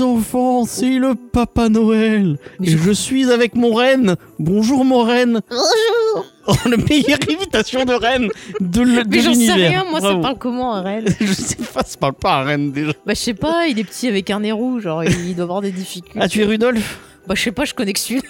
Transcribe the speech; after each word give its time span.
les 0.00 0.06
enfants, 0.06 0.64
c'est 0.64 0.98
le 0.98 1.14
Papa 1.14 1.68
Noël. 1.68 2.38
Et 2.62 2.70
je- 2.70 2.90
suis 2.92 3.30
avec 3.30 3.54
mon 3.54 3.74
reine. 3.74 4.16
Bonjour 4.38 4.84
mon 4.84 5.02
reine. 5.02 5.40
Bonjour 5.50 6.26
Oh, 6.46 6.54
la 6.68 6.76
meilleure 6.78 7.18
imitation 7.28 7.84
de 7.84 7.92
reine 7.92 8.28
de 8.60 8.80
l- 8.80 9.04
de 9.04 9.08
Mais 9.08 9.20
j'en 9.20 9.34
sais 9.34 9.40
l'univers. 9.40 9.70
rien, 9.70 9.84
moi 9.90 10.00
ça 10.00 10.06
Bravo. 10.08 10.22
parle 10.22 10.38
comment 10.38 10.74
un 10.74 10.80
reine 10.82 11.04
Je 11.20 11.32
sais 11.32 11.56
pas, 11.56 11.82
ça 11.84 11.96
parle 11.98 12.14
pas 12.14 12.38
à 12.38 12.42
reine 12.44 12.72
déjà. 12.72 12.92
Bah 13.06 13.12
je 13.14 13.20
sais 13.20 13.34
pas, 13.34 13.66
il 13.68 13.78
est 13.78 13.84
petit 13.84 14.08
avec 14.08 14.30
un 14.30 14.40
nez 14.40 14.50
rouge, 14.52 14.82
genre 14.84 15.04
il 15.04 15.34
doit 15.36 15.44
avoir 15.44 15.60
des 15.60 15.70
difficultés. 15.70 16.18
Ah, 16.20 16.28
tu 16.28 16.40
es 16.40 16.44
Rudolf 16.44 16.98
Bah 17.28 17.34
je 17.36 17.42
sais 17.42 17.52
pas, 17.52 17.64
je 17.66 17.74
connais 17.74 17.92
que 17.92 18.00
celui 18.00 18.22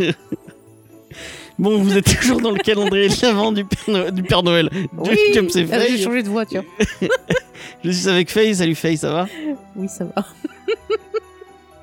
Bon, 1.58 1.76
vous 1.78 1.96
êtes 1.96 2.18
toujours 2.20 2.40
dans 2.40 2.52
le 2.52 2.58
calendrier 2.58 3.08
de 3.08 3.14
l'avant 3.22 3.52
du, 3.52 3.64
Père 3.64 3.84
Noël- 3.88 4.10
du 4.12 4.22
Père 4.22 4.42
Noël. 4.42 4.70
Oui 4.96 5.18
Ah, 5.36 5.78
J'ai 5.88 5.98
changé 6.02 6.22
de 6.22 6.28
voiture. 6.28 6.62
Je 7.84 7.90
suis 7.90 8.08
avec 8.08 8.30
Faye. 8.30 8.54
Salut 8.54 8.74
Faye, 8.74 8.96
ça 8.96 9.10
va 9.10 9.26
Oui, 9.76 9.88
ça 9.88 10.04
va. 10.04 10.24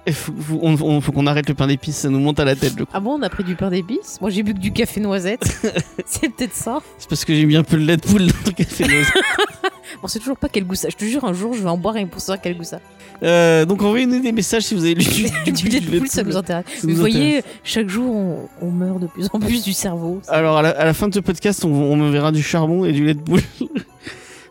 Il 0.07 0.13
faut, 0.13 0.31
faut- 0.39 0.59
on- 0.61 1.01
faut 1.01 1.11
qu'on 1.11 1.25
arrête 1.25 1.49
le 1.49 1.55
pain 1.55 1.65
d'épices, 1.65 1.95
ça 1.97 2.09
nous 2.09 2.19
monte 2.19 2.39
à 2.39 2.45
la 2.45 2.55
tête. 2.55 2.73
crois. 2.75 2.85
Ah 2.93 2.99
bon, 2.99 3.17
on 3.17 3.21
a 3.23 3.29
pris 3.29 3.43
du 3.43 3.55
pain 3.55 3.71
d'épices? 3.71 4.19
Moi 4.21 4.29
j'ai 4.29 4.43
bu 4.43 4.53
que 4.53 4.59
du 4.59 4.71
café 4.71 4.99
noisette. 4.99 5.41
c'est 6.05 6.29
peut-être 6.29 6.53
ça. 6.53 6.77
C'est 6.99 7.09
parce 7.09 7.25
que 7.25 7.33
j'ai 7.33 7.43
mis 7.47 7.55
un 7.55 7.63
peu 7.63 7.75
le 7.75 7.85
lait 7.85 7.97
de 7.97 8.03
poule 8.03 8.27
dans 8.27 8.33
le 8.45 8.51
café. 8.51 8.83
noisette. 8.85 9.13
On 10.03 10.07
sait 10.07 10.19
toujours 10.19 10.37
pas 10.37 10.47
quel 10.47 10.65
goût 10.65 10.75
ça. 10.75 10.89
Je 10.91 10.95
te 10.95 11.05
jure, 11.05 11.23
un 11.25 11.33
jour 11.33 11.55
je 11.55 11.63
vais 11.63 11.69
en 11.69 11.77
boire 11.79 11.97
et 11.97 12.05
pour 12.05 12.21
savoir 12.21 12.39
quel 12.39 12.55
goût 12.55 12.63
ça. 12.63 12.81
Euh, 13.23 13.65
donc 13.65 13.81
envoyez-nous 13.81 14.19
des 14.19 14.31
messages 14.31 14.63
si 14.63 14.75
vous 14.75 14.83
avez 14.85 14.93
lu 14.93 15.03
du, 15.05 15.51
du 15.51 15.69
lait 15.69 15.79
de 15.79 15.97
poule, 15.97 16.07
ça 16.07 16.21
nous 16.21 16.37
intéresse. 16.37 16.65
Ça 16.67 16.81
Mais 16.83 16.89
nous 16.91 16.95
vous 16.97 17.01
voyez, 17.01 17.41
chaque 17.63 17.89
jour 17.89 18.13
on, 18.15 18.47
on 18.61 18.69
meurt 18.69 18.99
de 18.99 19.07
plus 19.07 19.27
en 19.33 19.39
plus 19.39 19.63
du 19.63 19.73
cerveau. 19.73 20.21
Alors 20.27 20.57
à 20.57 20.61
la, 20.61 20.69
à 20.69 20.85
la 20.85 20.93
fin 20.93 21.07
de 21.07 21.15
ce 21.15 21.19
podcast, 21.19 21.65
on, 21.65 21.69
on 21.73 21.95
me 21.95 22.11
verra 22.11 22.31
du 22.31 22.43
charbon 22.43 22.85
et 22.85 22.91
du 22.91 23.05
lait 23.05 23.15
de 23.15 23.21
poule. 23.21 23.41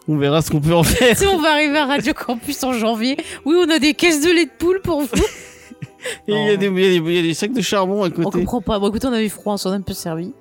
On 0.08 0.16
verra 0.16 0.42
ce 0.42 0.50
qu'on 0.50 0.60
peut 0.60 0.74
en 0.74 0.82
faire. 0.82 1.16
Si 1.16 1.26
on 1.26 1.38
va 1.40 1.52
arriver 1.52 1.78
à 1.78 1.86
Radio 1.86 2.12
Campus 2.14 2.62
en 2.64 2.72
janvier, 2.72 3.16
oui, 3.44 3.54
on 3.58 3.70
a 3.70 3.78
des 3.78 3.94
caisses 3.94 4.20
de 4.20 4.30
lait 4.30 4.44
de 4.46 4.50
poule 4.58 4.80
pour 4.82 5.00
vous. 5.02 5.08
Il 6.28 6.34
y, 6.34 6.50
a 6.50 6.56
des- 6.56 6.66
il 6.66 6.78
y 6.78 6.84
a 6.84 6.88
des- 6.88 6.96
il 6.96 7.12
y 7.14 7.18
a 7.18 7.22
des 7.22 7.32
sacs 7.32 7.54
de 7.54 7.62
charbon 7.62 8.02
à 8.02 8.08
On 8.08 8.10
côté. 8.10 8.38
comprend 8.40 8.60
pas. 8.60 8.78
Bon, 8.78 8.88
écoutez, 8.90 9.06
on 9.06 9.12
avait 9.12 9.30
froid, 9.30 9.54
on 9.54 9.56
s'en 9.56 9.70
a 9.70 9.74
un 9.76 9.80
peu 9.80 9.94
servi. 9.94 10.32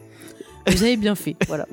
Vous 0.68 0.84
avez 0.84 0.98
bien 0.98 1.16
fait, 1.16 1.38
voilà. 1.48 1.66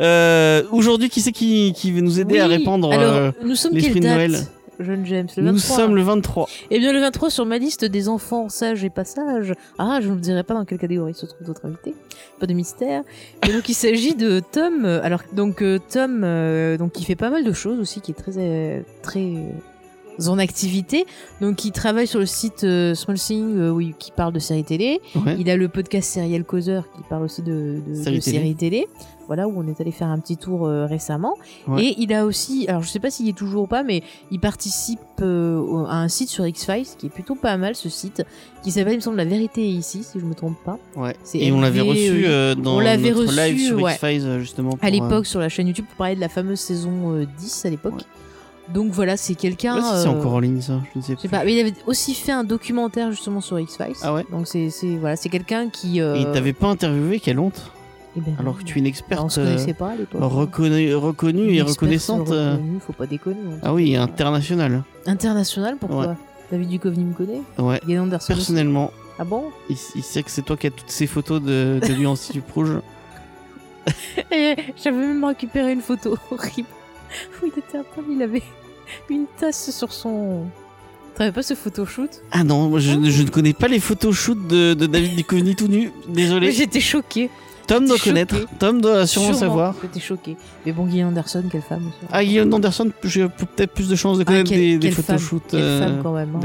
Euh, 0.00 0.62
Aujourd'hui, 0.72 1.08
qui 1.08 1.20
c'est 1.20 1.30
qui, 1.30 1.72
qui 1.76 1.92
va 1.92 2.00
nous 2.00 2.18
aider 2.18 2.40
à 2.40 2.48
répandre 2.48 2.92
Alors, 2.92 3.14
euh, 3.14 3.30
nous 3.44 3.54
sommes 3.54 3.74
l'esprit 3.74 3.94
quelle 3.94 4.02
de 4.02 4.08
date? 4.08 4.16
Noël 4.16 4.40
Jeune 4.78 5.04
James, 5.06 5.26
le 5.36 5.42
23. 5.44 5.52
Nous 5.52 5.58
sommes 5.58 5.96
le 5.96 6.02
23. 6.02 6.48
Eh 6.70 6.78
bien, 6.78 6.92
le 6.92 7.00
23 7.00 7.30
sur 7.30 7.44
ma 7.46 7.58
liste 7.58 7.84
des 7.84 8.08
enfants 8.08 8.48
sages 8.48 8.84
et 8.84 8.90
pas 8.90 9.04
sages. 9.04 9.52
Ah, 9.78 9.98
je 10.00 10.08
ne 10.08 10.12
vous 10.14 10.20
dirai 10.20 10.42
pas 10.44 10.54
dans 10.54 10.64
quelle 10.64 10.78
catégorie 10.78 11.14
se 11.14 11.26
trouve 11.26 11.46
notre 11.48 11.66
invité. 11.66 11.94
Pas 12.38 12.46
de 12.46 12.52
mystère. 12.54 13.02
Et 13.48 13.52
donc, 13.52 13.68
il 13.68 13.74
s'agit 13.74 14.14
de 14.14 14.40
Tom. 14.40 14.84
euh, 14.84 15.00
Alors, 15.02 15.22
donc, 15.32 15.62
euh, 15.62 15.78
Tom, 15.90 16.22
euh, 16.24 16.76
donc, 16.76 17.00
il 17.00 17.04
fait 17.04 17.16
pas 17.16 17.30
mal 17.30 17.44
de 17.44 17.52
choses 17.52 17.78
aussi, 17.80 18.00
qui 18.00 18.12
est 18.12 18.14
très, 18.14 18.32
euh, 18.38 18.80
très 19.02 19.34
en 20.26 20.38
activité. 20.38 21.06
Donc, 21.40 21.64
il 21.64 21.72
travaille 21.72 22.06
sur 22.06 22.18
le 22.18 22.26
site 22.26 22.64
euh, 22.64 22.94
Small 22.94 23.18
Thing, 23.18 23.56
euh, 23.56 23.70
oui, 23.70 23.94
qui 23.98 24.10
parle 24.10 24.32
de 24.32 24.38
séries 24.38 24.64
télé. 24.64 25.00
Ouais. 25.14 25.36
Il 25.38 25.48
a 25.50 25.56
le 25.56 25.68
podcast 25.68 26.12
Serial 26.12 26.44
Causeur 26.44 26.90
qui 26.90 27.02
parle 27.08 27.24
aussi 27.24 27.42
de, 27.42 27.80
de, 27.86 27.94
Séries 27.94 28.18
de 28.18 28.24
télé. 28.24 28.38
séries 28.38 28.54
télé. 28.54 28.86
Voilà, 29.28 29.46
où 29.46 29.52
on 29.60 29.68
est 29.68 29.78
allé 29.78 29.90
faire 29.90 30.08
un 30.08 30.18
petit 30.18 30.38
tour 30.38 30.66
euh, 30.66 30.86
récemment. 30.86 31.34
Ouais. 31.66 31.84
Et 31.84 31.94
il 31.98 32.14
a 32.14 32.24
aussi, 32.24 32.66
alors 32.66 32.82
je 32.82 32.88
sais 32.88 32.98
pas 32.98 33.10
s'il 33.10 33.26
y 33.26 33.28
est 33.28 33.36
toujours 33.36 33.64
ou 33.64 33.66
pas, 33.66 33.82
mais 33.82 34.02
il 34.30 34.40
participe 34.40 35.00
euh, 35.20 35.84
à 35.84 36.00
un 36.00 36.08
site 36.08 36.30
sur 36.30 36.46
X-Files 36.46 36.86
qui 36.98 37.06
est 37.06 37.10
plutôt 37.10 37.34
pas 37.34 37.58
mal 37.58 37.74
ce 37.74 37.90
site, 37.90 38.24
qui 38.64 38.70
s'appelle, 38.70 38.94
il 38.94 38.96
me 38.96 39.02
semble, 39.02 39.18
La 39.18 39.26
Vérité 39.26 39.62
est 39.68 39.72
ici, 39.72 40.02
si 40.02 40.18
je 40.18 40.24
me 40.24 40.34
trompe 40.34 40.56
pas. 40.64 40.78
Ouais. 40.96 41.14
Et 41.34 41.52
on 41.52 41.60
l'avait 41.60 41.80
LV, 41.80 41.88
reçu 41.90 42.22
dans 42.62 42.80
notre 42.80 43.20
reçu, 43.20 43.36
live 43.36 43.66
sur. 43.66 43.90
X-Files 43.90 44.38
justement. 44.40 44.70
À 44.70 44.76
pour, 44.76 44.88
l'époque, 44.88 45.26
sur 45.26 45.40
la 45.40 45.50
chaîne 45.50 45.66
YouTube, 45.66 45.84
pour 45.86 45.98
parler 45.98 46.16
de 46.16 46.20
la 46.20 46.30
fameuse 46.30 46.60
saison 46.60 47.12
euh, 47.12 47.26
10 47.38 47.66
à 47.66 47.70
l'époque. 47.70 48.04
Donc 48.74 48.92
voilà, 48.92 49.16
c'est 49.16 49.32
Je 49.34 49.38
quelqu'un. 49.38 49.76
sais 49.76 49.80
pas 49.80 49.96
si 49.96 50.02
c'est 50.02 50.08
euh, 50.08 50.12
encore 50.18 50.34
en 50.34 50.40
ligne 50.40 50.60
ça. 50.60 50.80
Je 50.94 50.98
ne 51.12 51.16
sais 51.18 51.28
pas, 51.28 51.44
mais 51.44 51.54
il 51.54 51.60
avait 51.60 51.74
aussi 51.86 52.14
fait 52.14 52.32
un 52.32 52.44
documentaire 52.44 53.10
justement 53.10 53.40
sur 53.40 53.58
X-Files. 53.58 53.94
Ah 54.02 54.12
ouais 54.14 54.24
Donc 54.30 54.46
c'est 54.46 54.68
voilà, 55.00 55.16
c'est 55.16 55.28
quelqu'un 55.30 55.70
qui. 55.70 56.00
euh, 56.00 56.16
Et 56.16 56.20
il 56.20 56.30
t'avait 56.32 56.52
pas 56.52 56.66
interviewé, 56.68 57.18
quelle 57.20 57.38
honte 57.38 57.72
eh 58.16 58.20
ben, 58.20 58.34
Alors 58.38 58.58
que 58.58 58.64
tu 58.64 58.76
es 58.76 58.80
une 58.80 58.84
on 58.86 58.88
experte 58.88 59.30
se 59.30 59.40
euh, 59.40 59.44
connaissait 59.44 59.72
pas 59.74 59.90
à 59.90 59.96
l'époque. 59.96 60.20
reconnue, 60.22 60.94
reconnue 60.94 61.44
Une 61.48 61.54
et 61.54 61.62
reconnaissante. 61.62 62.30
euh, 62.30 62.52
reconnue, 62.52 62.78
faut 62.86 62.92
pas 62.92 63.06
déconner. 63.06 63.38
hein. 63.54 63.58
Ah 63.62 63.72
oui, 63.72 63.96
internationale. 63.96 64.82
International, 65.06 65.76
pourquoi 65.80 66.06
Ouais. 66.08 66.14
David 66.50 66.68
Duchovny 66.68 67.04
me 67.04 67.14
connaît 67.14 67.42
Ouais. 67.58 67.80
Anderson 67.98 68.16
aussi 68.16 68.26
Personnellement, 68.40 68.90
Ah 69.18 69.24
bon? 69.24 69.44
Il, 69.70 69.76
il 69.96 70.02
sait 70.02 70.22
que 70.22 70.30
c'est 70.30 70.42
toi 70.42 70.56
qui 70.58 70.66
as 70.66 70.70
toutes 70.70 70.90
ces 70.90 71.06
photos 71.06 71.40
de, 71.42 71.78
de 71.86 71.92
lui 71.94 72.06
en 72.06 72.14
rouge. 72.54 72.70
Et 74.30 74.56
J'avais 74.82 74.96
même 74.98 75.24
récupéré 75.24 75.72
une 75.72 75.80
photo 75.80 76.16
horrible 76.30 76.68
où 77.42 77.46
il 77.46 77.58
était 77.58 77.78
à 77.78 77.82
poil, 77.84 78.04
il 78.10 78.22
avait 78.22 78.42
une 79.10 79.26
tasse 79.38 79.70
sur 79.70 79.92
son. 79.92 80.44
T'avais 81.14 81.32
pas 81.32 81.42
ce 81.42 81.54
photoshoot? 81.54 82.22
Ah 82.30 82.44
non, 82.44 82.68
moi, 82.68 82.78
je, 82.78 82.92
ne- 82.92 83.10
je 83.10 83.22
ne 83.24 83.28
connais 83.28 83.52
pas 83.52 83.66
les 83.68 83.80
photoshoots 83.80 84.46
de, 84.46 84.74
de 84.74 84.86
David 84.86 85.16
Duchovny 85.16 85.56
tout 85.56 85.66
nu. 85.68 85.90
Désolé. 86.08 86.52
J'étais 86.52 86.78
choquée. 86.80 87.28
Tom 87.66 87.84
doit 87.86 87.96
choquée. 87.96 88.10
connaître. 88.10 88.36
Tom 88.58 88.80
doit 88.80 89.06
sûrement 89.06 89.34
savoir. 89.34 89.74
J'étais 89.82 90.00
choquée. 90.00 90.36
Mais 90.64 90.72
bon, 90.72 90.86
Guy 90.86 91.02
Anderson, 91.04 91.42
quelle 91.50 91.60
femme 91.62 91.88
aussi. 91.88 91.96
Ah, 92.12 92.24
Guillaume 92.24 92.54
Anderson, 92.54 92.90
j'ai 93.04 93.28
peut-être 93.28 93.72
plus 93.74 93.88
de 93.88 93.96
chances 93.96 94.16
de 94.16 94.22
Ah, 94.22 94.26
connaître 94.26 94.48
quelle- 94.50 94.58
des, 94.58 94.78
des 94.78 94.90
femme, 94.92 95.18
photoshoots. 95.18 95.54
Euh, 95.54 95.80
femme 95.84 96.00
quand 96.02 96.14
même. 96.14 96.30
hein. 96.36 96.40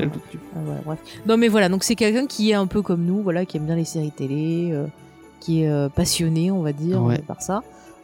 Ah, 0.56 0.60
voilà, 0.66 0.82
bref. 0.84 1.00
Non 1.28 1.38
mais 1.38 1.48
voilà, 1.48 1.70
donc 1.70 1.84
c'est 1.86 1.96
quelqu'un 1.96 2.26
qui 2.26 2.50
est 2.52 2.56
un 2.56 2.68
peu 2.68 2.82
comme 2.82 3.06
nous, 3.06 3.22
voilà, 3.22 3.46
qui 3.46 3.56
aime 3.58 3.66
bien 3.66 3.76
les 3.78 3.86
séries 3.86 4.12
télé, 4.12 4.72
euh, 4.74 4.88
qui 5.40 5.64
est 5.64 5.70
euh, 5.70 5.88
passionné, 5.88 6.52
on 6.52 6.62
va 6.62 6.74
dire, 6.74 7.02
Ouais. 7.02 7.20
par 7.20 7.42
ça. 7.42 7.62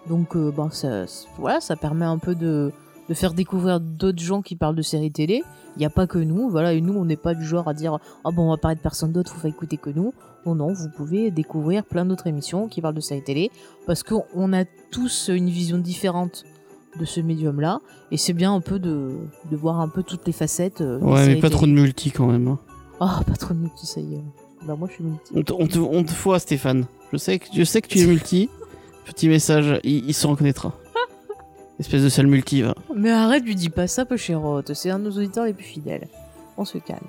Donc 0.10 0.36
euh, 0.36 0.52
bon, 0.52 0.70
ça, 0.72 1.06
voilà, 1.38 1.62
ça 1.62 1.76
permet 1.76 2.06
un 2.06 2.18
peu 2.18 2.36
de, 2.36 2.72
de 3.08 3.14
faire 3.14 3.34
découvrir 3.34 3.80
d'autres 3.80 4.22
gens 4.22 4.42
qui 4.42 4.56
parlent 4.56 4.76
de 4.76 4.82
séries 4.82 5.12
télé. 5.12 5.44
Il 5.76 5.80
n'y 5.80 5.86
a 5.86 5.90
pas 5.92 6.08
que 6.08 6.18
nous, 6.18 6.50
voilà, 6.50 6.74
et 6.74 6.82
nous 6.82 6.94
on 6.96 7.06
n'est 7.06 7.16
pas 7.16 7.36
du 7.36 7.46
genre 7.46 7.68
à 7.68 7.74
dire 7.74 8.00
ah 8.26 8.32
bon 8.32 8.48
on 8.48 8.50
va 8.50 8.58
parler 8.58 8.76
de 8.76 8.82
personne 8.82 9.12
d'autre, 9.12 9.34
faut 9.36 9.48
écouter 9.48 9.78
que 9.78 9.90
nous. 9.92 10.14
Non 10.46 10.56
non, 10.56 10.74
vous 10.74 10.90
pouvez 10.98 11.32
découvrir 11.32 11.84
plein 11.86 12.06
d'autres 12.06 12.28
émissions 12.28 12.68
qui 12.68 12.82
parlent 12.82 12.96
de 12.96 13.02
séries 13.02 13.24
télé 13.24 13.52
parce 13.86 14.04
qu'on 14.04 14.52
a 14.54 14.66
tous 14.92 15.30
une 15.34 15.50
vision 15.50 15.78
différente 15.78 16.44
de 17.00 17.06
ce 17.06 17.20
médium-là, 17.22 17.82
et 18.12 18.18
c'est 18.18 18.34
bien 18.34 18.52
un 18.54 18.62
peu 18.62 18.80
de, 18.80 19.12
de 19.52 19.56
voir 19.56 19.80
un 19.80 19.90
peu 19.90 20.02
toutes 20.02 20.26
les 20.26 20.34
facettes. 20.34 20.82
euh, 20.82 20.98
Ouais, 21.00 21.28
mais 21.28 21.36
pas 21.36 21.42
télé. 21.48 21.50
trop 21.52 21.66
de 21.68 21.72
multi 21.72 22.10
quand 22.10 22.26
même. 22.26 22.48
hein. 22.48 22.58
Ah, 23.00 23.22
pas 23.28 23.36
trop 23.36 23.54
de 23.54 23.60
multi, 23.60 23.86
ça 23.86 24.02
y 24.02 24.16
est. 24.16 24.24
Bah, 24.68 24.76
moi, 24.76 24.88
je 24.90 24.96
suis 24.96 25.04
multi. 25.04 25.32
On 25.36 25.44
te, 25.44 25.54
on, 25.54 25.68
te, 25.68 25.78
on 25.78 26.04
te 26.04 26.12
voit, 26.24 26.40
Stéphane. 26.40 26.86
Je 27.14 27.18
sais 27.18 27.38
que, 27.38 27.46
je 27.54 27.64
sais 27.64 27.82
que 27.82 27.88
tu 27.88 28.00
es 28.00 28.08
multi. 28.08 28.50
Petit 29.10 29.28
message, 29.30 29.80
il, 29.84 30.06
il 30.10 30.14
se 30.14 30.26
reconnaîtra. 30.28 30.74
Espèce 31.80 32.04
de 32.04 32.10
sale 32.10 32.28
multi, 32.28 32.62
va. 32.62 32.76
Mais 32.96 33.12
arrête, 33.12 33.44
lui 33.44 33.56
dis 33.56 33.70
pas 33.70 33.88
ça, 33.88 34.06
peu 34.06 34.18
chérote. 34.18 34.74
C'est 34.74 34.90
un 34.90 35.00
de 35.00 35.06
nos 35.06 35.12
auditeurs 35.18 35.46
les 35.46 35.54
plus 35.54 35.66
fidèles. 35.66 36.08
On 36.58 36.66
se 36.66 36.78
calme. 36.78 37.00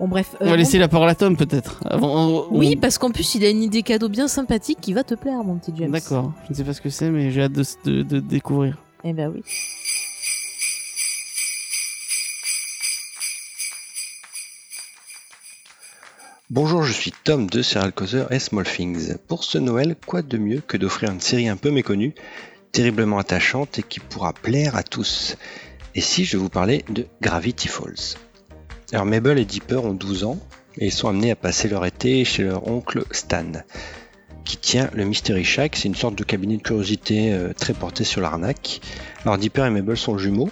Bon, 0.00 0.06
bref. 0.08 0.36
On 0.40 0.44
euh, 0.44 0.46
va 0.46 0.52
bon- 0.52 0.58
laisser 0.58 0.78
la 0.78 0.88
parole 0.88 1.08
à 1.08 1.14
Tom, 1.14 1.36
peut-être. 1.36 1.80
On- 1.90 2.46
Oui, 2.50 2.74
on- 2.76 2.80
parce 2.80 2.98
qu'en 2.98 3.10
plus, 3.10 3.34
il 3.34 3.44
a 3.44 3.50
une 3.50 3.62
idée 3.62 3.82
cadeau 3.82 4.08
bien 4.08 4.28
sympathique 4.28 4.78
qui 4.80 4.92
va 4.92 5.02
te 5.04 5.14
plaire, 5.14 5.42
mon 5.44 5.56
petit 5.56 5.72
James. 5.76 5.90
D'accord. 5.90 6.32
Je 6.46 6.50
ne 6.52 6.54
sais 6.56 6.64
pas 6.64 6.72
ce 6.72 6.80
que 6.80 6.90
c'est, 6.90 7.10
mais 7.10 7.30
j'ai 7.30 7.42
hâte 7.42 7.52
de, 7.52 7.64
de- 7.84 8.02
de 8.02 8.20
découvrir. 8.20 8.76
Eh 9.04 9.12
ben 9.12 9.32
oui. 9.34 9.42
Bonjour, 16.50 16.82
je 16.82 16.94
suis 16.94 17.12
Tom 17.12 17.46
de 17.46 17.60
Serial 17.60 17.92
Causeur 17.92 18.32
et 18.32 18.38
Small 18.38 18.64
Things. 18.64 19.18
Pour 19.26 19.44
ce 19.44 19.58
Noël, 19.58 19.96
quoi 20.06 20.22
de 20.22 20.38
mieux 20.38 20.62
que 20.66 20.78
d'offrir 20.78 21.10
une 21.10 21.20
série 21.20 21.46
un 21.46 21.58
peu 21.58 21.70
méconnue, 21.70 22.14
terriblement 22.72 23.18
attachante 23.18 23.78
et 23.78 23.82
qui 23.82 24.00
pourra 24.00 24.32
plaire 24.32 24.74
à 24.74 24.82
tous 24.82 25.36
Et 25.94 26.00
si 26.00 26.24
je 26.24 26.38
vous 26.38 26.48
parlais 26.48 26.86
de 26.88 27.06
Gravity 27.20 27.68
Falls 27.68 28.16
Alors 28.94 29.04
Mabel 29.04 29.38
et 29.38 29.44
Dipper 29.44 29.76
ont 29.76 29.92
12 29.92 30.24
ans 30.24 30.38
et 30.78 30.86
ils 30.86 30.92
sont 30.92 31.08
amenés 31.08 31.32
à 31.32 31.36
passer 31.36 31.68
leur 31.68 31.84
été 31.84 32.24
chez 32.24 32.44
leur 32.44 32.66
oncle 32.66 33.04
Stan, 33.10 33.52
qui 34.46 34.56
tient 34.56 34.88
le 34.94 35.04
Mystery 35.04 35.44
Shack, 35.44 35.76
c'est 35.76 35.88
une 35.88 35.94
sorte 35.94 36.14
de 36.14 36.24
cabinet 36.24 36.56
de 36.56 36.62
curiosité 36.62 37.30
euh, 37.34 37.52
très 37.52 37.74
porté 37.74 38.04
sur 38.04 38.22
l'arnaque. 38.22 38.80
Alors 39.22 39.36
Dipper 39.36 39.66
et 39.66 39.70
Mabel 39.70 39.98
sont 39.98 40.16
jumeaux, 40.16 40.48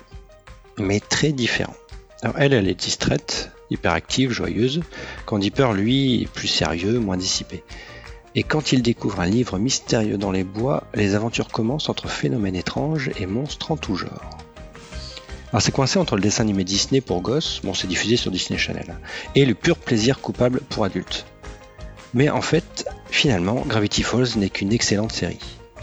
mais 0.77 1.01
très 1.01 1.33
différents. 1.33 1.73
Alors 2.21 2.37
elle, 2.39 2.53
elle 2.53 2.69
est 2.69 2.79
distraite, 2.79 3.51
hyperactive, 3.71 4.31
joyeuse, 4.31 4.81
quand 5.25 5.39
Dipper, 5.39 5.73
lui, 5.75 6.23
est 6.23 6.31
plus 6.31 6.49
sérieux, 6.49 6.99
moins 6.99 7.17
dissipé. 7.17 7.63
Et 8.35 8.43
quand 8.43 8.73
il 8.73 8.83
découvre 8.83 9.21
un 9.21 9.27
livre 9.27 9.59
mystérieux 9.59 10.19
dans 10.19 10.31
les 10.31 10.45
bois, 10.45 10.85
les 10.95 11.15
aventures 11.15 11.49
commencent 11.49 11.89
entre 11.89 12.09
phénomènes 12.09 12.57
étranges 12.57 13.11
et 13.19 13.27
monstres 13.27 13.73
en 13.73 13.77
tout 13.77 13.97
genre. 13.97 14.39
Alors 15.53 15.63
c'est 15.63 15.73
coincé 15.73 15.99
entre 15.99 16.17
le 16.17 16.21
dessin 16.21 16.43
animé 16.43 16.65
Disney 16.65 17.01
pour 17.01 17.23
gosses, 17.23 17.61
bon 17.65 17.73
c'est 17.73 17.87
diffusé 17.87 18.17
sur 18.17 18.31
Disney 18.31 18.59
Channel, 18.59 18.99
et 19.35 19.47
le 19.47 19.55
pur 19.55 19.79
plaisir 19.79 20.21
coupable 20.21 20.61
pour 20.69 20.85
adultes. 20.85 21.25
Mais 22.13 22.29
en 22.29 22.43
fait, 22.43 22.87
finalement, 23.11 23.63
Gravity 23.67 24.03
Falls 24.03 24.37
n'est 24.37 24.51
qu'une 24.51 24.73
excellente 24.73 25.13
série. 25.13 25.39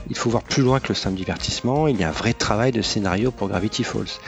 Il 0.09 0.17
faut 0.17 0.29
voir 0.29 0.43
plus 0.43 0.61
loin 0.61 0.79
que 0.79 0.89
le 0.89 0.95
simple 0.95 1.15
divertissement, 1.15 1.87
il 1.87 1.99
y 1.99 2.03
a 2.03 2.09
un 2.09 2.11
vrai 2.11 2.33
travail 2.33 2.71
de 2.71 2.81
scénario 2.81 3.31
pour 3.31 3.47
Gravity 3.47 3.83
Falls. 3.83 4.19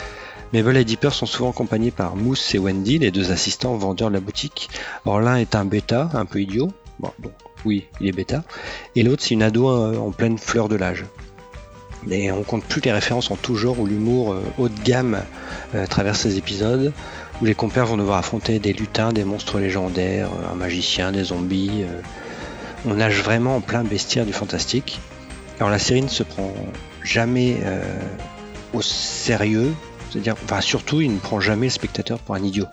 Mabel 0.56 0.78
et 0.78 0.86
Dipper 0.86 1.10
sont 1.10 1.25
souvent 1.25 1.50
accompagnés 1.50 1.92
par 1.92 2.16
Mousse 2.16 2.56
et 2.56 2.60
Wendy, 2.60 2.98
les 2.98 3.12
deux 3.12 3.34
assistants 3.34 3.75
vendeurs 3.75 4.07
de 4.07 4.13
la 4.13 4.22
boutique. 4.22 4.69
Or 5.04 5.19
l'un 5.19 5.36
est 5.36 5.54
un 5.54 5.66
bêta, 5.66 6.10
un 6.13 6.24
peu 6.24 6.40
idiot, 6.40 6.72
bon, 6.98 7.12
oui, 7.66 7.88
il 8.00 8.07
est 8.07 8.13
bêta, 8.13 8.46
et 8.96 9.04
l'autre 9.04 9.22
c'est 9.22 9.34
une 9.34 9.44
ado 9.44 9.68
euh, 9.68 9.98
en 9.98 10.12
pleine 10.12 10.38
fleur 10.38 10.69
de 10.69 10.78
l'âge. 10.78 11.04
Mais 12.07 12.31
on 12.31 12.44
compte 12.44 12.63
plus 12.63 12.80
les 12.80 12.94
références 12.94 13.31
en 13.31 13.36
tout 13.36 13.57
genre 13.57 13.78
où 13.81 13.86
l'humour 13.86 14.31
euh, 14.31 14.44
haut 14.57 14.69
de 14.69 14.81
gamme 14.86 15.24
euh, 15.75 15.88
traverse 15.88 16.22
ces 16.22 16.38
épisodes. 16.38 16.94
où 17.42 17.46
les 17.46 17.56
compères 17.56 17.88
vont 17.88 17.98
devoir 17.98 18.19
affronter 18.19 18.60
des 18.60 18.72
lutins, 18.72 19.12
des 19.12 19.25
monstres 19.25 19.60
légendaires, 19.60 20.30
un 20.50 20.56
magicien, 20.56 21.12
des 21.12 21.25
zombies. 21.25 21.84
On 22.86 22.94
nage 22.94 23.22
vraiment 23.22 23.58
en 23.58 23.62
plein 23.62 23.84
bestiaire 23.84 24.25
du 24.25 24.31
fantastique. 24.31 25.01
Alors 25.60 25.69
la 25.69 25.80
série 25.80 26.01
ne 26.01 26.08
se 26.08 26.24
prend 26.24 26.54
jamais 27.04 27.58
au 28.74 28.81
sérieux, 28.81 29.74
c'est-à-dire, 30.16 30.36
enfin 30.46 30.62
surtout, 30.62 31.02
il 31.02 31.14
ne 31.14 31.20
prend 31.20 31.42
jamais 31.42 31.66
le 31.66 31.72
spectateur 31.72 32.20
pour 32.20 32.36
un 32.36 32.44
idiot. 32.44 32.68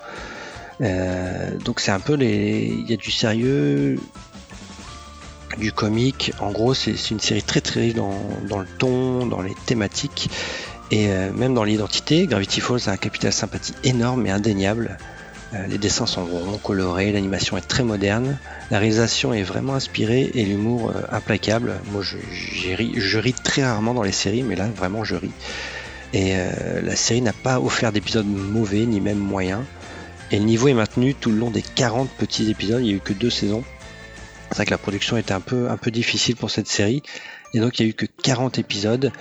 Euh, 0.80 1.50
donc 1.58 1.80
c'est 1.80 1.90
un 1.90 1.98
peu 1.98 2.14
les, 2.14 2.66
il 2.66 2.88
y 2.88 2.94
a 2.94 2.96
du 2.96 3.10
sérieux, 3.10 3.98
du 5.58 5.72
comique. 5.72 6.32
En 6.38 6.52
gros, 6.52 6.72
c'est 6.72 7.10
une 7.10 7.18
série 7.18 7.42
très 7.42 7.60
très 7.60 7.80
riche 7.80 7.94
dans, 7.94 8.12
le 8.58 8.66
ton, 8.78 9.26
dans 9.26 9.42
les 9.42 9.54
thématiques 9.66 10.30
et 10.92 11.08
euh, 11.08 11.32
même 11.32 11.52
dans 11.52 11.64
l'identité. 11.64 12.28
Gravity 12.28 12.60
Falls 12.60 12.82
a 12.86 12.92
un 12.92 12.96
capital 12.96 13.32
sympathie 13.32 13.74
énorme 13.82 14.24
et 14.26 14.30
indéniable. 14.30 14.98
Euh, 15.54 15.66
les 15.66 15.78
dessins 15.78 16.06
sont 16.06 16.24
ronds, 16.24 16.58
colorés, 16.58 17.10
l'animation 17.10 17.56
est 17.56 17.68
très 17.68 17.82
moderne, 17.82 18.38
la 18.70 18.78
réalisation 18.78 19.34
est 19.34 19.42
vraiment 19.42 19.74
inspirée 19.74 20.30
et 20.34 20.44
l'humour 20.44 20.92
implacable. 21.10 21.74
Moi, 21.90 22.02
je 22.02 23.18
ris 23.18 23.34
très 23.34 23.64
rarement 23.64 23.94
dans 23.94 24.04
les 24.04 24.12
séries, 24.12 24.44
mais 24.44 24.54
là, 24.54 24.68
vraiment, 24.68 25.02
je 25.02 25.16
ris. 25.16 25.32
Et 26.12 26.32
euh, 26.34 26.82
la 26.82 26.96
série 26.96 27.22
n'a 27.22 27.32
pas 27.32 27.60
offert 27.60 27.92
d'épisodes 27.92 28.26
mauvais, 28.26 28.84
ni 28.86 29.00
même 29.00 29.18
moyens. 29.18 29.62
Et 30.30 30.38
le 30.38 30.44
niveau 30.44 30.68
est 30.68 30.74
maintenu 30.74 31.14
tout 31.14 31.30
le 31.30 31.36
long 31.36 31.50
des 31.50 31.62
40 31.62 32.08
petits 32.10 32.50
épisodes, 32.50 32.80
il 32.80 32.86
n'y 32.86 32.92
a 32.92 32.96
eu 32.96 33.00
que 33.00 33.12
deux 33.12 33.30
saisons. 33.30 33.64
C'est 34.50 34.56
vrai 34.56 34.64
que 34.66 34.70
la 34.70 34.78
production 34.78 35.16
était 35.16 35.32
un 35.32 35.40
peu, 35.40 35.70
un 35.70 35.76
peu 35.76 35.90
difficile 35.90 36.36
pour 36.36 36.50
cette 36.50 36.68
série. 36.68 37.02
Et 37.54 37.60
donc 37.60 37.78
il 37.78 37.84
n'y 37.84 37.88
a 37.88 37.90
eu 37.90 37.94
que 37.94 38.06
40 38.06 38.58
épisodes. 38.58 39.12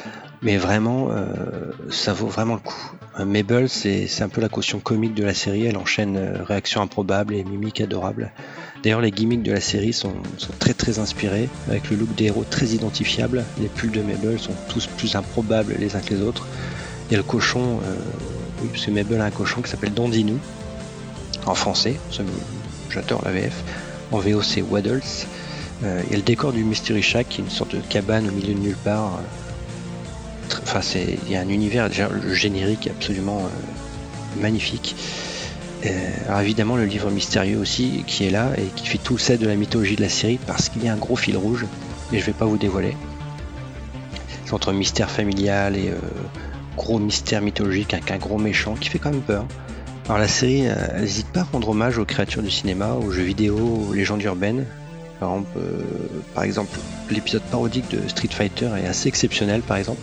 Mais 0.43 0.57
vraiment, 0.57 1.09
euh, 1.11 1.71
ça 1.91 2.13
vaut 2.13 2.27
vraiment 2.27 2.55
le 2.55 2.61
coup. 2.61 2.91
Euh, 3.19 3.25
Mabel, 3.25 3.69
c'est 3.69 4.21
un 4.21 4.29
peu 4.29 4.41
la 4.41 4.49
caution 4.49 4.79
comique 4.79 5.13
de 5.13 5.23
la 5.23 5.35
série. 5.35 5.65
Elle 5.65 5.77
enchaîne 5.77 6.17
euh, 6.17 6.43
réactions 6.43 6.81
improbables 6.81 7.35
et 7.35 7.43
mimiques 7.43 7.79
adorables. 7.79 8.31
D'ailleurs, 8.81 9.01
les 9.01 9.11
gimmicks 9.11 9.43
de 9.43 9.51
la 9.51 9.61
série 9.61 9.93
sont, 9.93 10.15
sont 10.37 10.53
très 10.57 10.73
très 10.73 10.97
inspirés, 10.97 11.47
avec 11.69 11.91
le 11.91 11.97
look 11.97 12.15
des 12.15 12.25
héros 12.25 12.43
très 12.49 12.67
identifiable. 12.67 13.45
Les 13.59 13.67
pulls 13.67 13.91
de 13.91 14.01
Mabel 14.01 14.39
sont 14.39 14.55
tous 14.67 14.87
plus 14.87 15.15
improbables 15.15 15.75
les 15.77 15.95
uns 15.95 16.01
que 16.01 16.15
les 16.15 16.21
autres. 16.21 16.47
Il 17.11 17.15
y 17.15 17.17
a 17.17 17.17
le 17.17 17.23
cochon, 17.23 17.81
euh, 17.83 17.95
oui, 18.61 18.69
parce 18.71 18.87
a 18.87 19.25
un 19.25 19.31
cochon 19.31 19.61
qui 19.61 19.69
s'appelle 19.69 19.93
Dandinou, 19.93 20.39
en 21.45 21.55
français, 21.55 21.99
ça, 22.09 22.23
j'adore 22.89 23.21
la 23.25 23.31
VF. 23.31 23.63
En 24.11 24.19
VO, 24.19 24.41
c'est 24.41 24.61
Waddles. 24.61 25.01
Euh, 25.83 26.01
il 26.05 26.11
y 26.11 26.13
a 26.13 26.17
le 26.17 26.23
décor 26.23 26.53
du 26.53 26.63
Mystery 26.63 27.01
Shack, 27.01 27.27
qui 27.27 27.41
est 27.41 27.43
une 27.43 27.49
sorte 27.49 27.75
de 27.75 27.81
cabane 27.81 28.29
au 28.29 28.31
milieu 28.31 28.53
de 28.53 28.59
nulle 28.59 28.77
part. 28.77 29.19
Tr- 30.49 30.59
Enfin, 30.63 30.81
c'est, 30.81 31.17
il 31.25 31.31
y 31.31 31.35
a 31.35 31.41
un 31.41 31.49
univers, 31.49 31.89
générique 32.31 32.87
absolument 32.87 33.39
euh, 33.39 34.41
magnifique. 34.41 34.95
Euh, 35.85 35.89
alors 36.27 36.39
évidemment, 36.39 36.77
le 36.77 36.85
livre 36.85 37.09
mystérieux 37.11 37.57
aussi, 37.57 38.05
qui 38.07 38.25
est 38.25 38.29
là 38.31 38.51
et 38.57 38.67
qui 38.75 38.87
fait 38.87 38.99
tout 38.99 39.13
le 39.15 39.19
set 39.19 39.41
de 39.41 39.47
la 39.47 39.55
mythologie 39.55 39.97
de 39.97 40.01
la 40.01 40.09
série, 40.09 40.39
parce 40.47 40.69
qu'il 40.69 40.85
y 40.85 40.87
a 40.87 40.93
un 40.93 40.97
gros 40.97 41.17
fil 41.17 41.35
rouge, 41.35 41.65
mais 42.11 42.19
je 42.19 42.25
vais 42.25 42.31
pas 42.33 42.45
vous 42.45 42.57
dévoiler. 42.57 42.95
C'est 44.45 44.53
entre 44.53 44.71
mystère 44.71 45.09
familial 45.11 45.75
et 45.75 45.89
euh, 45.89 45.95
gros 46.81 46.97
mystère 46.97 47.41
mythologique 47.41 47.93
avec 47.93 48.09
un 48.09 48.17
gros 48.17 48.39
méchant 48.39 48.73
qui 48.73 48.89
fait 48.89 48.97
quand 48.97 49.11
même 49.11 49.21
peur. 49.21 49.45
Alors 50.05 50.17
la 50.17 50.27
série, 50.27 50.67
euh, 50.67 50.99
n'hésite 50.99 51.27
pas 51.27 51.41
à 51.41 51.43
rendre 51.43 51.69
hommage 51.69 51.99
aux 51.99 52.05
créatures 52.05 52.41
du 52.41 52.49
cinéma, 52.49 52.93
aux 52.93 53.11
jeux 53.11 53.21
vidéo, 53.21 53.85
aux 53.87 53.93
légendes 53.93 54.23
urbaines. 54.23 54.65
Par 55.19 56.43
exemple, 56.43 56.79
euh, 56.79 57.11
l'épisode 57.11 57.43
parodique 57.43 57.87
de 57.91 58.07
Street 58.07 58.29
Fighter 58.31 58.69
est 58.83 58.87
assez 58.87 59.07
exceptionnel, 59.07 59.61
par 59.61 59.77
exemple, 59.77 60.01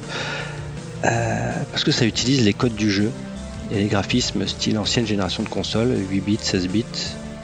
euh, 1.04 1.52
parce 1.72 1.82
que 1.82 1.90
ça 1.90 2.06
utilise 2.06 2.44
les 2.44 2.52
codes 2.52 2.76
du 2.76 2.88
jeu 2.88 3.10
et 3.72 3.80
les 3.80 3.86
graphismes 3.86 4.46
style 4.46 4.78
ancienne 4.78 5.06
génération 5.06 5.42
de 5.42 5.48
consoles, 5.48 5.96
8 6.08 6.20
bits, 6.20 6.38
16 6.40 6.69
bits, 6.69 6.84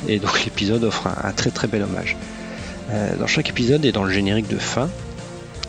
et 0.06 0.20
donc 0.20 0.44
l'épisode 0.44 0.84
offre 0.84 1.08
un, 1.08 1.32
très 1.32 1.50
très 1.50 1.66
bel 1.66 1.82
hommage. 1.82 2.16
Euh, 2.92 3.16
dans 3.16 3.26
chaque 3.26 3.48
épisode 3.48 3.84
et 3.84 3.90
dans 3.90 4.04
le 4.04 4.12
générique 4.12 4.48
de 4.48 4.58
fin, 4.58 4.88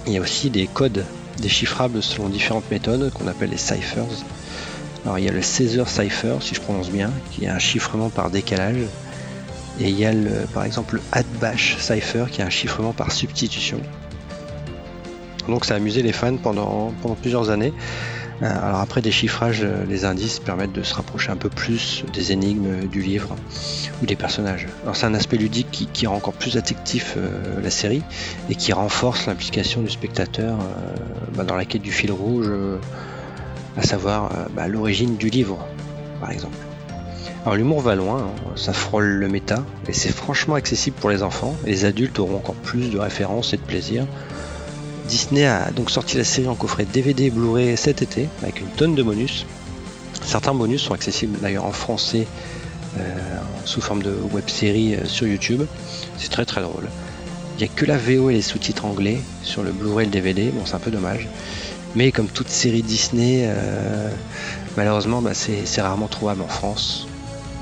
il 0.06 0.14
y 0.14 0.18
a 0.18 0.22
aussi 0.22 0.52
des 0.52 0.68
codes 0.68 1.04
déchiffrables 1.40 2.02
selon 2.02 2.30
différentes 2.30 2.70
méthodes 2.72 3.12
qu'on 3.14 3.28
appelle 3.28 3.50
les 3.50 3.58
ciphers. 3.58 4.06
Alors 5.04 5.20
il 5.20 5.26
y 5.26 5.30
a 5.30 5.32
le 5.32 5.42
Caesar 5.42 5.88
Cipher, 5.88 6.38
si 6.42 6.56
je 6.56 6.62
prononce 6.62 6.90
bien, 6.90 7.12
qui 7.32 7.46
est 7.46 7.50
un 7.50 7.60
chiffrement 7.60 8.10
par 8.10 8.30
décalage. 8.30 8.84
Et 9.80 9.90
il 9.90 10.00
y 10.00 10.06
a 10.06 10.14
le, 10.14 10.48
par 10.54 10.64
exemple 10.64 10.96
le 10.96 11.02
Atbash 11.12 11.78
Cipher, 11.78 12.26
qui 12.32 12.42
est 12.42 12.44
un 12.44 12.50
chiffrement 12.50 12.94
par 12.94 13.12
substitution. 13.12 13.80
Donc 15.48 15.66
ça 15.66 15.76
a 15.76 15.78
amusé 15.78 16.02
les 16.02 16.14
fans 16.14 16.38
pendant 16.38 16.94
plusieurs 17.22 17.50
années. 17.50 17.74
Euh, 18.42 18.46
Alors 18.46 18.80
après 18.80 19.02
des 19.02 19.12
chiffrages, 19.12 19.62
euh, 19.64 19.86
les 19.88 20.06
indices 20.06 20.40
permettent 20.40 20.74
de 20.74 20.84
se 20.84 20.94
rapprocher 20.94 21.32
un 21.32 21.38
peu 21.38 21.50
plus 21.50 22.04
des 22.14 22.32
énigmes 22.32 22.68
euh, 22.68 22.88
du 22.88 23.02
livre 23.02 23.36
ou 24.02 24.06
des 24.06 24.16
personnages. 24.16 24.68
Alors 24.84 24.96
c'est 24.96 25.06
un 25.06 25.14
aspect 25.14 25.38
ludique 25.38 25.90
qui, 25.94 26.08
rend 26.08 26.16
encore 26.16 26.34
plus 26.34 26.58
addictif 26.58 27.18
la 27.64 27.70
série 27.70 28.04
et 28.50 28.56
qui 28.56 28.74
renforce 28.74 29.26
l'implication 29.26 29.82
du 29.82 29.90
spectateur 29.90 30.58
bah, 31.34 31.44
dans 31.44 31.56
la 31.56 31.66
quête 31.66 31.82
du 31.82 31.92
fil 31.92 32.12
rouge, 32.12 32.52
à 33.78 33.82
savoir 33.82 34.30
bah, 34.54 34.68
l'origine 34.68 35.16
du 35.16 35.30
livre, 35.30 35.66
par 36.20 36.32
exemple. 36.32 36.58
Alors 37.46 37.56
l'humour 37.56 37.82
va 37.82 37.96
loin, 37.96 38.24
hein, 38.24 38.52
ça 38.56 38.74
frôle 38.74 39.06
le 39.06 39.28
méta, 39.28 39.64
et 39.88 39.94
c'est 39.94 40.12
franchement 40.12 40.56
accessible 40.56 40.98
pour 41.00 41.10
les 41.10 41.24
enfants, 41.24 41.56
les 41.64 41.86
adultes 41.86 42.20
auront 42.20 42.38
encore 42.38 42.56
plus 42.56 42.90
de 42.92 42.98
références 42.98 43.54
et 43.54 43.58
de 43.58 43.62
plaisir. 43.62 44.06
Disney 45.08 45.46
a 45.46 45.72
donc 45.72 45.92
sorti 45.92 46.18
la 46.18 46.24
série 46.24 46.48
en 46.48 46.56
coffret 46.56 46.86
DVD 46.86 47.26
et 47.26 47.30
Blu-ray 47.30 47.78
cet 47.78 48.02
été, 48.02 48.28
avec 48.42 48.60
une 48.60 48.68
tonne 48.68 48.96
de 48.96 49.04
bonus. 49.04 49.46
Certains 50.24 50.54
bonus 50.54 50.82
sont 50.82 50.94
accessibles 50.94 51.40
d'ailleurs 51.40 51.66
en 51.66 51.72
français 51.72 52.26
euh, 52.98 53.02
sous 53.66 53.82
forme 53.82 54.02
de 54.02 54.16
web 54.32 54.48
série 54.48 54.96
euh, 54.96 55.06
sur 55.06 55.28
YouTube. 55.28 55.64
C'est 56.18 56.30
très 56.30 56.46
très 56.46 56.62
drôle. 56.62 56.90
Il 57.56 57.60
n'y 57.60 57.66
a 57.66 57.74
que 57.74 57.86
la 57.86 57.98
VO 57.98 58.30
et 58.30 58.34
les 58.34 58.42
sous-titres 58.42 58.86
anglais 58.86 59.20
sur 59.44 59.64
le 59.64 59.72
Blu-ray 59.72 60.04
et 60.04 60.06
le 60.08 60.12
DVD, 60.12 60.50
bon 60.50 60.66
c'est 60.66 60.76
un 60.76 60.80
peu 60.80 60.92
dommage. 60.92 61.28
Mais 61.96 62.12
comme 62.12 62.28
toute 62.28 62.50
série 62.50 62.82
Disney, 62.82 63.44
euh, 63.46 64.10
malheureusement 64.76 65.22
bah, 65.22 65.34
c'est 65.34 65.82
rarement 65.82 66.08
trouvable 66.08 66.42
en 66.42 66.48
France. 66.48 67.08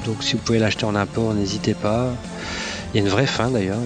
Donc 0.05 0.23
si 0.23 0.33
vous 0.33 0.39
pouvez 0.39 0.59
l'acheter 0.59 0.85
en 0.85 0.95
import, 0.95 1.33
n'hésitez 1.33 1.73
pas. 1.73 2.13
Il 2.93 2.97
y 2.97 2.99
a 3.01 3.03
une 3.03 3.11
vraie 3.11 3.27
fin 3.27 3.49
d'ailleurs. 3.49 3.79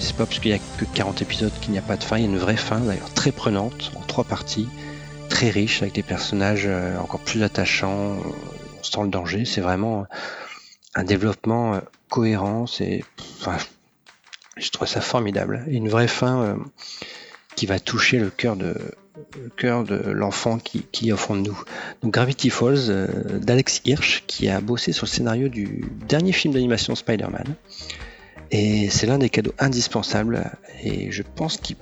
C'est 0.00 0.16
pas 0.16 0.26
parce 0.26 0.38
qu'il 0.38 0.50
n'y 0.50 0.56
a 0.56 0.60
que 0.78 0.84
40 0.84 1.22
épisodes 1.22 1.52
qu'il 1.60 1.72
n'y 1.72 1.78
a 1.78 1.82
pas 1.82 1.96
de 1.96 2.04
fin. 2.04 2.16
Il 2.16 2.24
y 2.24 2.26
a 2.26 2.28
une 2.28 2.38
vraie 2.38 2.56
fin 2.56 2.80
d'ailleurs 2.80 3.12
très 3.12 3.32
prenante 3.32 3.92
en 3.96 4.00
trois 4.00 4.24
parties, 4.24 4.68
très 5.28 5.50
riche 5.50 5.82
avec 5.82 5.94
des 5.94 6.02
personnages 6.02 6.64
euh, 6.66 6.98
encore 6.98 7.20
plus 7.20 7.42
attachants. 7.42 8.16
On 8.78 8.82
sent 8.82 9.02
le 9.02 9.08
danger. 9.08 9.44
C'est 9.44 9.60
vraiment 9.60 10.06
un 10.94 11.04
développement 11.04 11.74
euh, 11.74 11.80
cohérent. 12.08 12.66
C'est, 12.66 13.04
enfin, 13.40 13.58
je 14.56 14.70
trouve 14.70 14.88
ça 14.88 15.00
formidable. 15.00 15.64
Et 15.68 15.76
une 15.76 15.88
vraie 15.88 16.08
fin 16.08 16.42
euh, 16.42 16.56
qui 17.54 17.66
va 17.66 17.78
toucher 17.78 18.18
le 18.18 18.30
cœur 18.30 18.56
de 18.56 18.74
le 19.38 19.50
cœur 19.50 19.84
de 19.84 20.10
l'enfant 20.10 20.58
qui, 20.58 21.08
est 21.08 21.12
au 21.12 21.18
fond 21.18 21.36
de 21.36 21.42
nous. 21.42 21.62
Donc 22.02 22.14
Gravity 22.14 22.48
Falls 22.48 23.08
d'Alex 23.42 23.82
Hirsch 23.84 24.24
qui 24.26 24.48
a 24.48 24.62
bossé 24.62 24.92
sur 24.92 25.04
le 25.04 25.10
scénario 25.10 25.48
du 25.48 25.84
dernier 26.08 26.32
film 26.32 26.54
d'animation 26.54 26.94
Spider-Man. 26.94 27.54
Et 28.52 28.90
c'est 28.90 29.06
l'un 29.06 29.18
des 29.18 29.30
cadeaux 29.30 29.54
indispensables. 29.58 30.52
Et 30.84 31.10
je 31.10 31.22
pense 31.22 31.56
que 31.56 31.72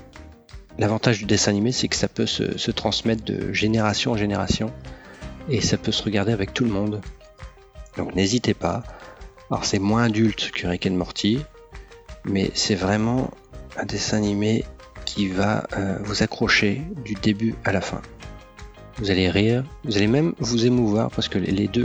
l'avantage 0.79 1.19
du 1.19 1.25
dessin 1.25 1.51
animé, 1.51 1.73
c'est 1.73 1.89
que 1.89 1.97
ça 1.97 2.09
peut 2.09 2.27
se, 2.27 2.71
transmettre 2.71 3.25
de 3.25 3.53
génération 3.53 4.13
en 4.13 4.17
génération. 4.17 4.73
Et 5.49 5.61
ça 5.61 5.77
peut 5.77 5.91
se 5.91 6.03
regarder 6.05 6.33
avec 6.33 6.55
tout 6.55 6.65
le 6.65 6.71
monde. 6.71 7.03
Donc 7.97 8.15
n'hésitez 8.15 8.55
pas. 8.55 8.85
Alors 9.51 9.65
c'est 9.65 9.81
moins 9.81 10.05
adulte 10.05 10.53
que 10.53 10.69
Rick 10.69 10.87
and 10.87 10.93
Morty. 10.93 11.41
Mais 12.25 12.53
c'est 12.55 12.77
vraiment 12.77 13.31
un 13.77 13.85
dessin 13.85 14.19
animé 14.19 14.65
qui 15.05 15.27
va 15.27 15.67
euh, 15.77 15.99
vous 16.03 16.23
accrocher 16.23 16.83
du 17.05 17.15
début 17.15 17.57
à 17.65 17.73
la 17.73 17.81
fin. 17.81 18.01
Vous 18.99 19.11
allez 19.11 19.29
rire, 19.29 19.65
vous 19.85 19.97
allez 19.97 20.07
même 20.07 20.35
vous 20.39 20.67
émouvoir 20.67 21.11
parce 21.11 21.29
que 21.29 21.39
les 21.39 21.67
deux, 21.69 21.85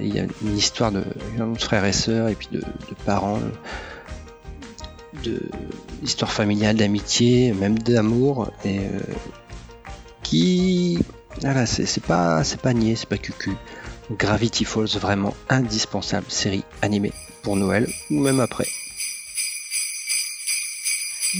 il 0.00 0.14
y 0.14 0.20
a 0.20 0.22
une 0.22 0.56
histoire 0.56 0.92
de, 0.92 1.02
frères 1.58 1.84
et 1.84 1.92
sœurs 1.92 2.28
et 2.28 2.36
puis 2.36 2.48
de 2.52 2.62
parents, 3.04 3.40
de 5.24 5.40
histoire 6.02 6.32
familiale, 6.32 6.76
d'amitié, 6.76 7.52
même 7.52 7.78
d'amour 7.78 8.50
et 8.64 8.78
euh, 8.78 9.00
qui, 10.22 10.98
voilà, 11.40 11.66
c'est 11.66 12.02
pas, 12.02 12.44
c'est 12.44 12.60
pas 12.60 12.72
niais, 12.72 12.96
c'est 12.96 13.08
pas 13.08 13.18
cucu. 13.18 13.52
Gravity 14.10 14.64
Falls 14.64 14.98
vraiment 15.00 15.34
indispensable 15.48 16.26
série 16.28 16.64
animée 16.82 17.12
pour 17.42 17.56
Noël 17.56 17.88
ou 18.10 18.20
même 18.20 18.40
après. 18.40 18.66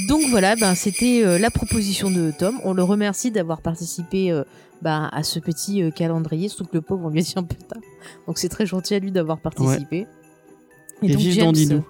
Donc 0.08 0.22
voilà, 0.28 0.56
ben, 0.56 0.74
c'était 0.74 1.22
euh, 1.24 1.38
la 1.38 1.50
proposition 1.50 2.10
de 2.10 2.32
Tom. 2.36 2.58
On 2.64 2.72
le 2.72 2.82
remercie 2.82 3.30
d'avoir 3.30 3.62
participé 3.62 4.32
euh, 4.32 4.42
ben, 4.82 5.08
à 5.12 5.22
ce 5.22 5.38
petit 5.38 5.82
euh, 5.82 5.90
calendrier, 5.90 6.48
surtout 6.48 6.64
que 6.64 6.74
le 6.74 6.82
pauvre, 6.82 7.06
on 7.06 7.10
lui 7.10 7.20
a 7.20 7.22
dit 7.22 7.34
un 7.36 7.44
peu 7.44 7.54
tard. 7.54 7.80
Donc 8.26 8.38
c'est 8.38 8.48
très 8.48 8.66
gentil 8.66 8.94
à 8.94 8.98
lui 8.98 9.12
d'avoir 9.12 9.38
participé. 9.38 10.06
Et 11.02 11.14
vive 11.14 11.38
Dandinou. 11.38 11.84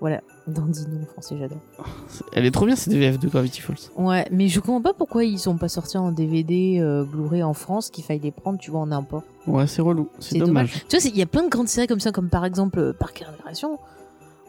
Voilà, 0.00 0.22
Dandino 0.46 0.96
en 1.02 1.06
français, 1.12 1.36
j'adore. 1.38 1.58
Elle 2.32 2.46
est 2.46 2.50
trop 2.50 2.64
bien 2.64 2.74
cette 2.74 2.94
VF 2.94 3.18
de 3.18 3.28
Gravity 3.28 3.60
Falls. 3.60 3.76
Ouais, 3.96 4.26
mais 4.30 4.48
je 4.48 4.58
comprends 4.58 4.80
pas 4.80 4.94
pourquoi 4.94 5.24
ils 5.24 5.38
sont 5.38 5.56
pas 5.58 5.68
sortis 5.68 5.98
en 5.98 6.10
DVD 6.10 6.78
euh, 6.80 7.04
Blu-ray 7.04 7.42
en 7.42 7.52
France, 7.52 7.90
qu'il 7.90 8.02
faille 8.02 8.20
les 8.20 8.30
prendre, 8.30 8.58
tu 8.58 8.70
vois, 8.70 8.80
en 8.80 8.92
import. 8.92 9.22
Ouais, 9.46 9.66
c'est 9.66 9.82
relou. 9.82 10.08
C'est 10.18 10.38
dommage. 10.38 10.84
Tu 10.88 10.96
vois, 10.96 11.06
il 11.10 11.18
y 11.18 11.22
a 11.22 11.26
plein 11.26 11.42
de 11.42 11.48
grandes 11.50 11.68
séries 11.68 11.86
comme 11.86 12.00
ça, 12.00 12.12
comme 12.12 12.30
par 12.30 12.46
exemple 12.46 12.78
euh, 12.78 12.92
Parc 12.98 13.20
et 13.20 13.26
Récréation, 13.26 13.78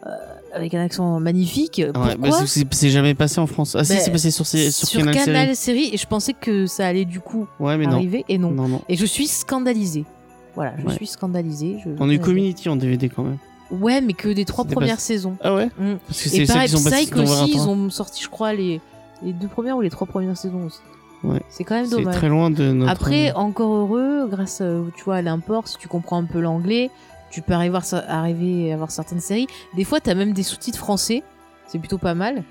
euh, 0.06 0.10
avec 0.54 0.72
un 0.72 0.80
accent 0.82 1.20
magnifique. 1.20 1.82
Ouais, 1.84 1.92
Pourquoi 1.92 2.14
bah, 2.16 2.46
c'est- 2.46 2.88
jamais 2.88 3.14
passé 3.14 3.38
en 3.38 3.46
France. 3.46 3.76
Ah 3.78 3.84
si, 3.84 3.92
Bah, 3.92 4.00
c'est 4.00 4.10
passé 4.10 4.30
sur, 4.30 4.46
sur, 4.46 4.58
Sur 4.72 5.00
Canal, 5.00 5.14
Canal, 5.14 5.46
Série. 5.54 5.56
Série, 5.84 5.94
et 5.94 5.98
je 5.98 6.06
pensais 6.06 6.32
que 6.32 6.64
ça 6.66 6.86
allait 6.86 7.04
du 7.04 7.20
coup 7.20 7.46
Ouais, 7.60 7.76
mais 7.76 7.84
non. 7.84 7.92
arriver, 7.96 8.24
et 8.30 8.38
non. 8.38 8.50
Non, 8.52 8.68
non. 8.68 8.80
Et 8.88 8.96
je 8.96 9.04
suis 9.04 9.26
scandalisée. 9.26 10.06
Voilà, 10.54 10.72
je 10.78 10.86
Ouais. 10.86 10.94
suis 10.94 11.06
scandalisée. 11.06 11.76
Je... 11.84 11.90
On 12.00 12.08
eu 12.10 12.18
Community 12.18 12.70
en 12.70 12.76
DVD 12.76 13.10
quand 13.10 13.22
même. 13.24 13.36
Ouais, 13.72 14.00
mais 14.00 14.12
que 14.12 14.28
des 14.28 14.44
trois 14.44 14.64
premières 14.64 14.96
pas- 14.96 15.00
saisons. 15.00 15.36
Ah 15.42 15.54
ouais 15.54 15.66
Mm. 15.78 15.94
Parce 16.06 16.22
que 16.22 16.28
c'est 16.28 16.36
celles 16.44 16.46
pareil, 16.46 16.68
qui 16.68 16.76
sont 16.76 16.84
passées 16.84 16.96
Psych 17.06 17.16
aussi, 17.16 17.50
ils 17.52 17.58
20 17.58 17.64
ans. 17.64 17.68
ont 17.70 17.90
sorti, 17.90 18.22
je 18.22 18.28
crois, 18.28 18.52
les, 18.52 18.80
les 19.22 19.32
deux 19.32 19.48
premières 19.48 19.76
ou 19.76 19.80
les 19.80 19.90
trois 19.90 20.06
premières 20.06 20.36
saisons 20.36 20.66
aussi. 20.66 20.78
Ouais. 21.24 21.40
C'est 21.48 21.64
quand 21.64 21.76
même 21.76 21.86
C'est 21.86 21.96
dommage. 21.96 22.14
très 22.16 22.28
loin 22.28 22.50
de 22.50 22.72
notre. 22.72 22.90
Après, 22.90 23.32
encore 23.32 23.72
heureux, 23.74 24.26
grâce 24.28 24.58
euh, 24.60 24.82
tu 24.96 25.04
vois, 25.04 25.16
à 25.16 25.22
l'import, 25.22 25.68
si 25.68 25.78
tu 25.78 25.88
comprends 25.88 26.18
un 26.18 26.24
peu 26.24 26.40
l'anglais, 26.40 26.90
tu 27.30 27.40
peux 27.42 27.52
arriver 27.54 27.76
à, 27.76 27.80
ça- 27.80 28.04
arriver 28.08 28.72
à 28.72 28.76
voir 28.76 28.90
certaines 28.90 29.20
séries. 29.20 29.46
Des 29.76 29.84
fois, 29.84 30.00
tu 30.00 30.10
as 30.10 30.14
même 30.14 30.32
des 30.32 30.42
sous-titres 30.42 30.78
français. 30.78 31.22
C'est 31.66 31.78
plutôt 31.78 31.96
pas 31.98 32.14
mal. 32.14 32.42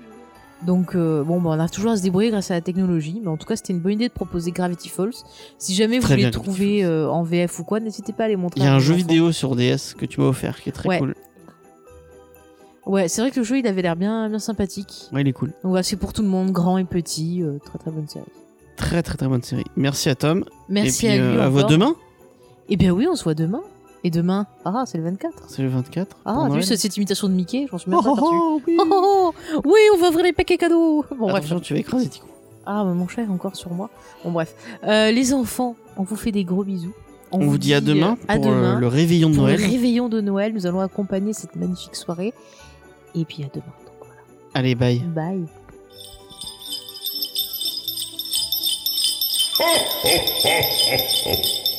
Donc, 0.66 0.94
euh, 0.94 1.24
bon, 1.24 1.40
bah, 1.40 1.50
on 1.50 1.58
a 1.60 1.68
toujours 1.68 1.90
à 1.90 1.96
se 1.96 2.02
débrouiller 2.02 2.30
grâce 2.30 2.50
à 2.50 2.54
la 2.54 2.60
technologie. 2.60 3.20
Mais 3.22 3.28
en 3.28 3.36
tout 3.36 3.46
cas, 3.46 3.56
c'était 3.56 3.72
une 3.72 3.80
bonne 3.80 3.94
idée 3.94 4.08
de 4.08 4.12
proposer 4.12 4.52
Gravity 4.52 4.88
Falls. 4.88 5.10
Si 5.58 5.74
jamais 5.74 5.98
vous 5.98 6.02
Très 6.04 6.14
voulez 6.14 6.22
bien, 6.22 6.30
le 6.30 6.32
Gravity 6.32 6.50
trouver 6.50 6.82
Falls. 6.82 6.90
euh, 6.92 7.10
en 7.10 7.22
VF 7.24 7.58
ou 7.58 7.64
quoi, 7.64 7.80
n'hésitez 7.80 8.12
pas 8.12 8.24
à 8.24 8.28
les 8.28 8.36
montrer. 8.36 8.60
Il 8.60 8.64
y 8.64 8.66
a 8.66 8.72
à 8.72 8.76
un 8.76 8.78
jeu 8.78 8.92
enfants. 8.94 8.98
vidéo 8.98 9.32
sur 9.32 9.56
DS 9.56 9.94
que 9.98 10.06
tu 10.06 10.20
m'as 10.20 10.26
offert 10.28 10.60
qui 10.62 10.68
est 10.68 10.72
très 10.72 10.88
Ouais. 10.88 10.98
cool. 10.98 11.14
Ouais, 12.86 13.06
c'est 13.08 13.20
vrai 13.22 13.30
que 13.30 13.38
le 13.38 13.44
jeu, 13.44 13.58
il 13.58 13.66
avait 13.66 13.82
l'air 13.82 13.96
bien, 13.96 14.28
bien 14.28 14.38
sympathique. 14.40 15.08
Ouais, 15.12 15.20
il 15.22 15.28
est 15.28 15.32
cool. 15.32 15.48
Donc, 15.50 15.70
voilà, 15.70 15.82
c'est 15.84 15.96
pour 15.96 16.12
tout 16.12 16.22
le 16.22 16.28
monde, 16.28 16.50
grand 16.50 16.78
et 16.78 16.84
petit. 16.84 17.42
euh, 17.42 17.58
très, 17.64 17.78
très 17.78 17.90
bonne 17.90 18.08
série. 18.08 18.24
Très 18.76 19.02
très 19.02 19.16
très 19.16 19.28
bonne 19.28 19.42
série. 19.42 19.64
Merci 19.76 20.08
à 20.08 20.14
Tom. 20.16 20.44
Merci 20.68 21.06
Et 21.06 21.10
puis, 21.10 21.18
à 21.20 21.30
lui. 21.30 21.36
euh, 21.38 21.42
à 21.44 21.48
vous 21.48 21.58
encore. 21.58 21.70
demain. 21.70 21.94
Eh 22.68 22.76
bien, 22.76 22.90
oui, 22.92 23.06
on 23.08 23.14
se 23.14 23.22
voit 23.24 23.34
demain. 23.34 23.60
Et 24.04 24.10
demain, 24.10 24.46
ah, 24.64 24.82
c'est 24.86 24.98
le 24.98 25.04
24. 25.04 25.44
C'est 25.46 25.62
le 25.62 25.68
24. 25.68 26.16
Ah, 26.24 26.34
pour 26.34 26.48
t'as 26.48 26.54
vu 26.54 26.62
cette 26.62 26.96
imitation 26.96 27.28
de 27.28 27.34
Mickey 27.34 27.66
Je 27.68 27.72
m'en 27.72 27.78
suis 27.78 27.90
même 27.90 28.00
Oh, 28.00 28.14
pas 28.14 28.20
oh, 28.20 28.30
oh, 28.32 28.60
oui. 28.66 28.76
Oh, 28.80 28.84
oh, 28.90 29.34
oh, 29.54 29.60
oui, 29.64 29.80
on 29.94 29.98
va 29.98 30.08
ouvrir 30.08 30.24
les 30.24 30.32
paquets 30.32 30.58
cadeaux. 30.58 31.04
Bon, 31.10 31.28
bref. 31.28 31.36
Attention, 31.36 31.60
tu 31.60 31.74
vas 31.74 31.80
écraser 31.80 32.08
Tico. 32.08 32.26
Ah, 32.66 32.84
mais 32.84 32.94
mon 32.94 33.06
chat 33.06 33.22
est 33.22 33.28
encore 33.28 33.54
sur 33.54 33.70
moi. 33.70 33.90
Bon, 34.24 34.32
bref. 34.32 34.54
Euh, 34.84 35.12
les 35.12 35.32
enfants, 35.32 35.76
on 35.96 36.02
vous 36.02 36.16
fait 36.16 36.32
des 36.32 36.44
gros 36.44 36.64
bisous. 36.64 36.94
On, 37.30 37.38
vous 37.38 37.58
dit 37.58 37.72
à 37.74 37.80
demain 37.80 38.18
euh, 38.20 38.24
à 38.28 38.36
pour 38.36 38.48
euh, 38.48 38.50
demain 38.50 38.78
le 38.78 38.88
réveillon 38.88 39.30
de 39.30 39.34
pour 39.36 39.44
Noël. 39.44 39.58
le 39.60 39.66
réveillon 39.66 40.08
de 40.08 40.20
Noël. 40.20 40.52
Nous 40.52 40.66
allons 40.66 40.80
accompagner 40.80 41.32
cette 41.32 41.56
magnifique 41.56 41.96
soirée. 41.96 42.34
Et 43.14 43.24
puis 43.24 43.44
à 43.44 43.48
demain. 43.52 43.64
Donc, 43.86 43.94
voilà. 44.00 44.14
Allez, 44.54 44.74
bye. 44.74 44.98
Bye. 44.98 45.46